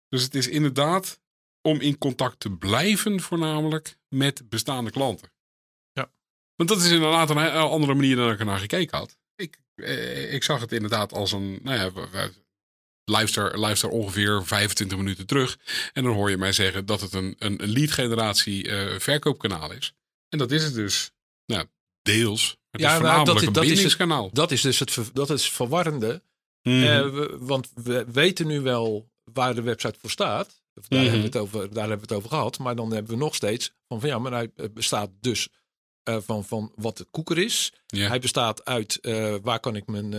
[0.09, 1.21] Dus het is inderdaad
[1.63, 5.33] om in contact te blijven, voornamelijk met bestaande klanten.
[5.93, 6.13] Ja.
[6.57, 9.19] Want dat is inderdaad een andere manier dan ik er naar gekeken had.
[9.35, 11.59] Ik, eh, ik zag het inderdaad als een.
[11.63, 12.31] Nou ja,
[13.11, 15.59] luister, luister ongeveer 25 minuten terug.
[15.93, 19.93] En dan hoor je mij zeggen dat het een, een, lead generatie eh, verkoopkanaal is.
[20.29, 21.11] En dat is het dus.
[21.47, 21.67] Nou,
[22.03, 22.57] deels.
[22.71, 24.31] Het Ja, is maar dat is- een dat is het- bindingskanaal.
[24.33, 26.23] Dat is dus het, dat is verwarrende.
[26.63, 26.83] Mhm.
[26.83, 30.63] Eh, we- want we weten nu wel waar de website voor staat.
[30.75, 31.01] Daar, Mhm.
[31.01, 32.59] hebben we het over, daar hebben we het over gehad.
[32.59, 35.49] Maar dan hebben we nog steeds van, van ja, maar hij eh, bestaat dus
[36.05, 37.73] van, van wat de koeker is.
[37.87, 38.99] Hij bestaat uit
[39.43, 40.11] waar kan ik mijn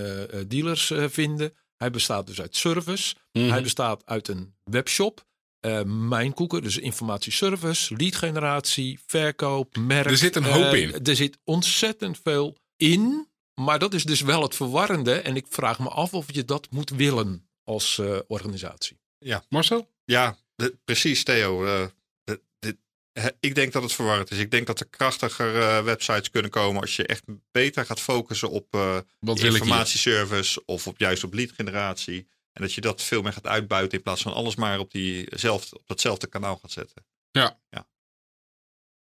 [0.48, 1.54] dealers vinden.
[1.82, 3.16] Hij bestaat dus uit service.
[3.32, 3.50] Mhm.
[3.50, 5.26] Hij bestaat uit een webshop.
[5.60, 10.06] eh, mijn koeker, dus informatieservice, lead generatie, verkoop, merk.
[10.10, 11.06] Er zit een hoop Eh, in.
[11.06, 13.28] Er zit ontzettend veel in.
[13.54, 15.14] Maar dat is dus wel het verwarrende.
[15.14, 19.00] En ik vraag me af of je dat moet willen als eh, organisatie.
[19.18, 19.44] Ja.
[19.50, 19.90] Marcel?
[20.06, 21.66] Ja, de- precies, Theo.
[21.66, 21.86] Eh,
[22.24, 23.01] de- dit- hè,
[23.40, 24.38] ik denk dat het verwarrend is.
[24.38, 28.50] Ik denk dat er krachtiger eh, websites kunnen komen als je echt beter gaat focussen
[28.50, 29.52] op eh, Wat wil ik hier?
[29.52, 32.28] informatieservice of op, juist op lead generatie.
[32.52, 35.76] En dat je dat veel meer gaat uitbuiten in plaats van alles maar op, diezelfde,
[35.78, 37.06] op datzelfde kanaal gaat zetten.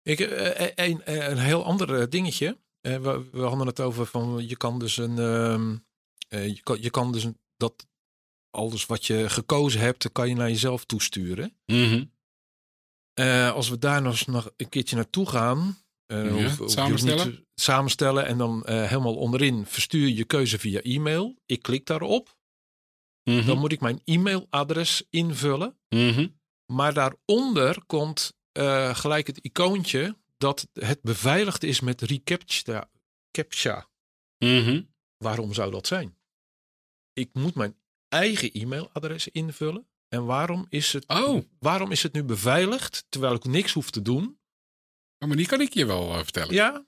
[0.02, 2.59] Ik, eh, een, een heel ander eh, dingetje.
[2.80, 5.18] Eh, we, we hadden het over van je kan dus een.
[5.18, 5.76] ehm,
[6.28, 7.87] eh, je, kan, je kan dus een, dat
[8.50, 11.56] alles wat je gekozen hebt, dat kan je naar jezelf toesturen.
[11.66, 12.04] Mhm.
[13.18, 15.79] Eh, als we daar nog een keertje naartoe gaan.
[16.07, 17.46] eh, Ja, ook samenstellen?
[17.55, 21.37] samenstellen en dan eh, helemaal onderin verstuur je keuze via e-mail.
[21.46, 22.37] Ik klik daarop.
[23.22, 23.46] Mhm.
[23.46, 25.79] Dan moet ik mijn e-mailadres invullen.
[25.88, 26.29] Mhm.
[26.72, 28.35] Maar daaronder komt
[28.92, 32.90] gelijk het icoontje dat het beveiligd is met reCAPTCHA.
[33.31, 33.88] CAPTCHA.
[34.38, 34.83] Mhm.
[35.16, 36.18] Waarom zou dat zijn?
[37.12, 37.76] Ik moet mijn
[38.09, 39.87] eigen e-mailadres invullen.
[40.09, 41.45] En waarom is, het, Oh.
[41.59, 44.38] waarom is het nu beveiligd terwijl ik niks hoef te doen?
[45.19, 46.55] Oh, maar die kan ik je wel eh, vertellen.
[46.55, 46.85] Ja,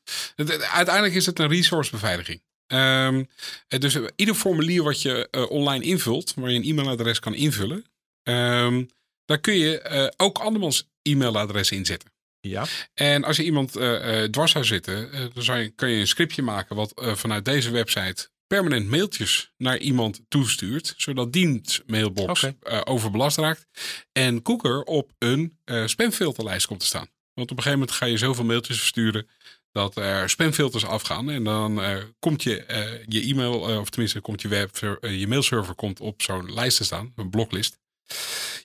[0.72, 2.42] Uiteindelijk is het een resourcebeveiliging.
[2.66, 3.18] Eh,
[3.68, 7.84] dus ieder formulier wat je eh, online invult, waar je een e-mailadres kan invullen,
[8.22, 8.84] ehm,
[9.24, 12.12] daar kun je eh, ook andermans e-mailadres inzetten.
[12.40, 12.66] ja.
[12.94, 13.72] En als je iemand
[14.32, 18.28] dwars zou zitten, dan zou je, kan je een scriptje maken wat vanuit deze website
[18.48, 23.66] permanent mailtjes naar iemand toestuurt, zodat diens mailbox eh, overbelast raakt
[24.12, 27.08] en Cooker op een eh, spamfilterlijst komt te staan.
[27.34, 29.28] Want op een gegeven moment ga je zoveel mailtjes versturen
[29.72, 32.64] dat er spamfilters afgaan en dan eh, komt je,
[33.06, 37.12] je e-mail, of tenminste komt je, web, je mailserver komt op zo'n lijst te staan,
[37.16, 37.78] een bloklist.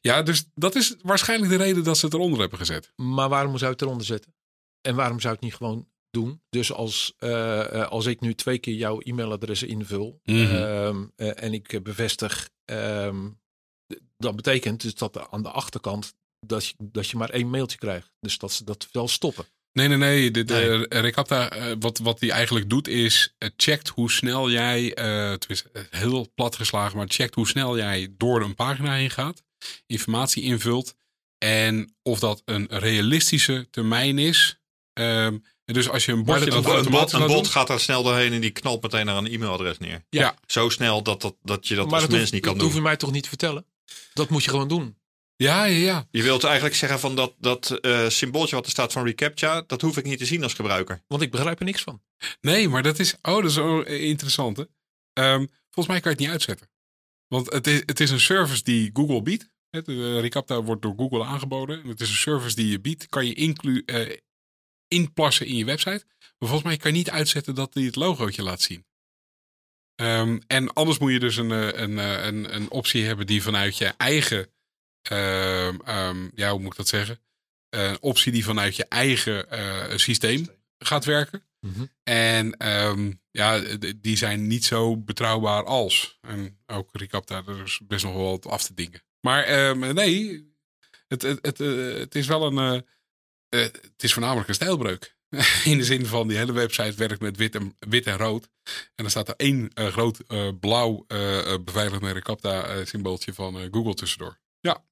[0.01, 2.91] Ja, dus dat is waarschijnlijk de reden dat ze het eronder hebben gezet.
[2.95, 4.35] Maar waarom zou het eronder zetten?
[4.81, 6.41] En waarom zou ik het niet gewoon doen?
[6.49, 10.39] Dus als, eh, eh, als ik nu twee keer jouw e-mailadres invul Mhm.
[10.55, 16.73] ehm, eh, en ik bevestig, d- dat betekent dus dat aan de achterkant dat je,
[16.77, 18.11] dat je maar één mailtje krijgt.
[18.19, 19.45] Dus dat ze dat wel stoppen.
[19.71, 20.31] Nee, nee, nee.
[20.31, 21.01] De, de, Nee.
[21.01, 24.91] Recapta, wat, wat die eigenlijk doet is, het checkt hoe snel jij,
[25.37, 29.09] tenminste eh, heel plat geslagen, maar het checkt hoe snel jij door een pagina heen
[29.09, 29.43] gaat,
[29.85, 30.95] informatie invult
[31.37, 34.59] en of dat een realistische termijn is.
[34.93, 37.69] Ehm, en dus als je een bordje dat- dat Een, bot, automatisch een bot gaat
[37.69, 40.03] er snel doorheen en die knalt meteen naar een e-mailadres neer.
[40.09, 40.35] Ja.
[40.45, 42.59] Zo snel dat, dat, dat je dat maar als dat, mens hoef, niet kan dat
[42.59, 42.67] doen.
[42.69, 43.65] hoef je mij toch niet te vertellen?
[44.13, 44.97] Dat moet je gewoon doen.
[45.35, 46.07] Ja, ja, ja.
[46.11, 49.81] Je wilt eigenlijk zeggen van dat, dat eh, symbooltje wat er staat van reCAPTCHA, dat
[49.81, 51.03] hoef ik niet te zien als gebruiker.
[51.07, 52.01] Want ik begrijp er niks van.
[52.41, 54.69] Nee, maar dat is, oh, dat is een interessante.
[55.13, 56.69] Ehm, volgens mij kan je het niet uitzetten.
[57.27, 59.49] Want het is, het is een service die Google biedt.
[59.69, 61.81] Het, eh, Recapta wordt door Google aangeboden.
[61.83, 63.07] En Het is een service die je biedt.
[63.07, 64.17] Kan je inclu eh,
[64.93, 66.05] inplassen in je website.
[66.19, 68.85] Maar volgens mij kan je niet uitzetten dat hij het logootje laat zien.
[69.95, 73.43] Ehm, en anders moet je dus een, eh, een, eh, een, een optie hebben die
[73.43, 74.49] vanuit je eigen,
[75.01, 77.19] ehm, ehm, ja, hoe moet ik dat zeggen?
[77.69, 79.45] Eh, Een optie die vanuit je eigen
[79.99, 81.43] systeem gaat werken.
[81.59, 81.85] Mhm.
[82.03, 82.55] En
[83.31, 83.59] ja,
[83.95, 86.17] die zijn niet zo betrouwbaar als.
[86.21, 89.03] En ook Recapta, er is best nog wel wat af te dingen.
[89.19, 90.47] Maar nee,
[91.07, 91.57] het, het, het,
[91.97, 92.85] het is wel een.
[93.53, 95.15] Eh, het is voornamelijk een stijlbreuk.
[95.63, 98.49] In de zin van die hele website werkt met wit en, wit en rood.
[98.63, 102.01] En dan staat er één eh, groot eh, blauw eh, beveiligd
[102.43, 104.39] eh, symbooltje van Google tussendoor.
[104.59, 104.85] Ja.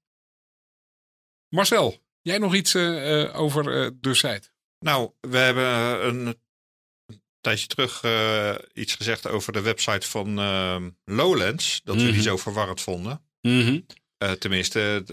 [1.50, 2.76] Marcel, jij nog iets
[3.34, 3.64] over
[4.02, 4.50] de site?
[4.80, 6.40] Nou, we hebben een
[7.42, 8.04] tijdje terug
[8.74, 10.36] iets gezegd over de website van
[11.06, 11.82] Lowlands.
[11.84, 12.12] Dat we Mhm.
[12.12, 13.22] die zo verwarrend vonden.
[13.42, 15.04] Eh, tenminste,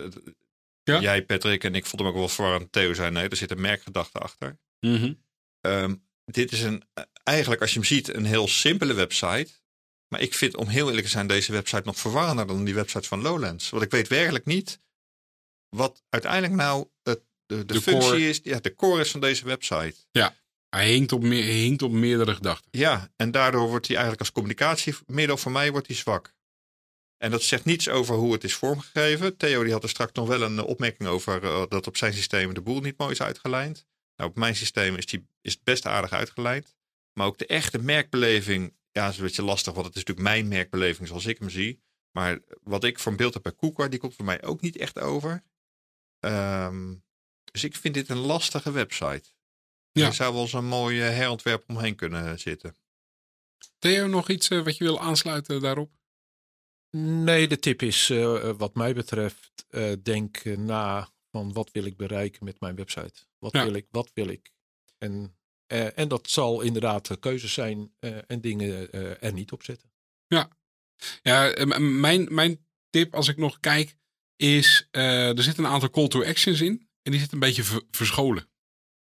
[0.93, 1.01] Ja.
[1.01, 2.73] jij Patrick en ik vonden hem ook wel verwarrend.
[2.73, 4.59] Theo zei nee, er zit een merkgedachte achter.
[4.81, 5.13] Mhm.
[5.61, 9.49] Ehm, dit is een, eh, eigenlijk als je hem ziet, een heel simpele website.
[10.09, 13.09] Maar ik vind, om heel eerlijk te zijn, deze website nog verwarrender dan die website
[13.09, 13.71] van Lowlands.
[13.71, 14.81] Want ik weet werkelijk niet
[15.69, 18.29] wat uiteindelijk nou het, de, de, De functie core.
[18.29, 19.95] is, ja, de core is van deze website.
[20.69, 22.69] Hij hinkt op, hinkt op meerdere gedachten.
[22.71, 26.35] Ja, en daardoor wordt hij eigenlijk als communicatiemiddel voor mij wordt hij zwak.
[27.19, 29.37] En dat zegt niets over hoe het is vormgegeven.
[29.37, 32.55] Theo die had er straks nog wel een opmerking over eh, dat op zijn systeem
[32.55, 33.87] de boel niet mooi is uitgelijnd.
[34.17, 36.77] Nou, op mijn systeem is, die, is het best aardig uitgelijnd.
[37.13, 40.49] Maar ook de echte merkbeleving, ja, is een beetje lastig, want het is natuurlijk mijn
[40.49, 41.83] merkbeleving zoals ik hem zie.
[42.11, 44.77] Maar wat ik voor een beeld heb bij Koekwa, die komt voor mij ook niet
[44.77, 45.43] echt over.
[46.21, 46.95] Ehm,
[47.45, 49.25] dus ik vind dit een lastige website.
[49.93, 50.07] Ja.
[50.07, 52.77] Er zou wel eens een mooi eh, herontwerp omheen kunnen zitten.
[53.79, 55.98] Theo, nog iets eh, wat je wil aansluiten daarop?
[56.97, 61.85] Nee, de tip is eh, wat mij betreft, eh, denk eh, na van wat wil
[61.85, 63.27] ik bereiken met mijn website.
[63.39, 63.65] Wat Ja.
[63.65, 64.51] wil ik, wat wil ik.
[64.99, 69.53] En, eh, en dat zal inderdaad eh, keuzes zijn eh, en dingen eh, er niet
[69.53, 69.91] op zetten.
[70.27, 70.51] Ja,
[71.23, 73.97] eh, m- mijn, mijn tip als ik nog kijk.
[74.37, 76.89] is eh, er zitten een aantal call to actions in.
[77.03, 78.49] En die zitten een beetje ver- verscholen.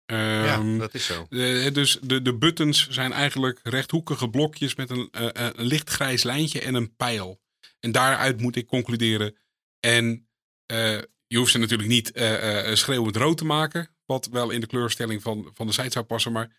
[0.05, 1.25] ja, Ehm, dat is zo.
[1.29, 5.89] eh, dus de, de buttons zijn eigenlijk rechthoekige blokjes met een, eh, eh, een licht
[5.89, 7.41] grijs lijntje en een pijl.
[7.87, 9.35] En daaruit moet ik concluderen.
[9.79, 10.27] En
[10.65, 13.89] eh, je hoeft ze natuurlijk niet eh, schreeuwend rood te maken.
[14.05, 16.31] Wat wel in de kleurstelling van, van de site zou passen.
[16.31, 16.55] Maar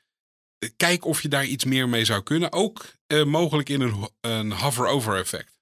[0.76, 2.52] kijk of je daar iets meer mee zou kunnen.
[2.52, 2.86] Ook
[3.24, 5.60] mogelijk in een, een hover-over effect.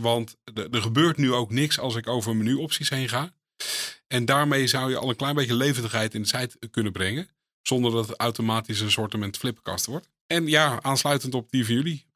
[0.00, 0.36] Want
[0.72, 3.34] er gebeurt nu ook niks als ik over menuopties heen ga.
[4.06, 7.28] En daarmee zou je al een klein beetje levendigheid in de site kunnen brengen.
[7.62, 10.08] Zonder dat het automatisch een soort flipperkast wordt.
[10.26, 12.06] En ja, aansluitend op die van jullie.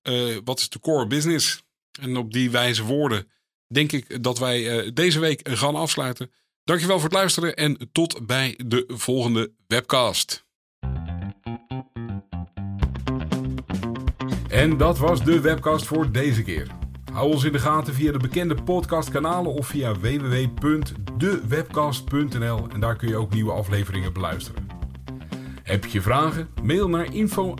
[0.44, 1.62] wat is de core business?
[2.00, 3.28] En op die wijze woorden
[3.66, 6.30] denk ik dat wij eh, deze week gaan afsluiten.
[6.64, 10.44] Dankjewel voor het luisteren en tot bij de volgende webcast.
[14.48, 16.66] En dat was de webcast voor deze keer.
[17.12, 23.08] Hou ons in de gaten via de bekende podcastkanalen of via www.dewebcast.nl en daar kun
[23.08, 24.66] je ook nieuwe afleveringen beluisteren.
[25.62, 26.48] Heb je vragen?
[26.62, 27.54] Mail naar info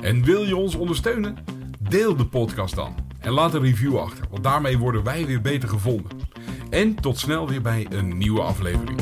[0.00, 1.57] en wil je ons ondersteunen?
[1.88, 5.68] Deel de podcast dan en laat een review achter, want daarmee worden wij weer beter
[5.68, 6.10] gevonden.
[6.70, 9.00] En tot snel weer bij een nieuwe aflevering.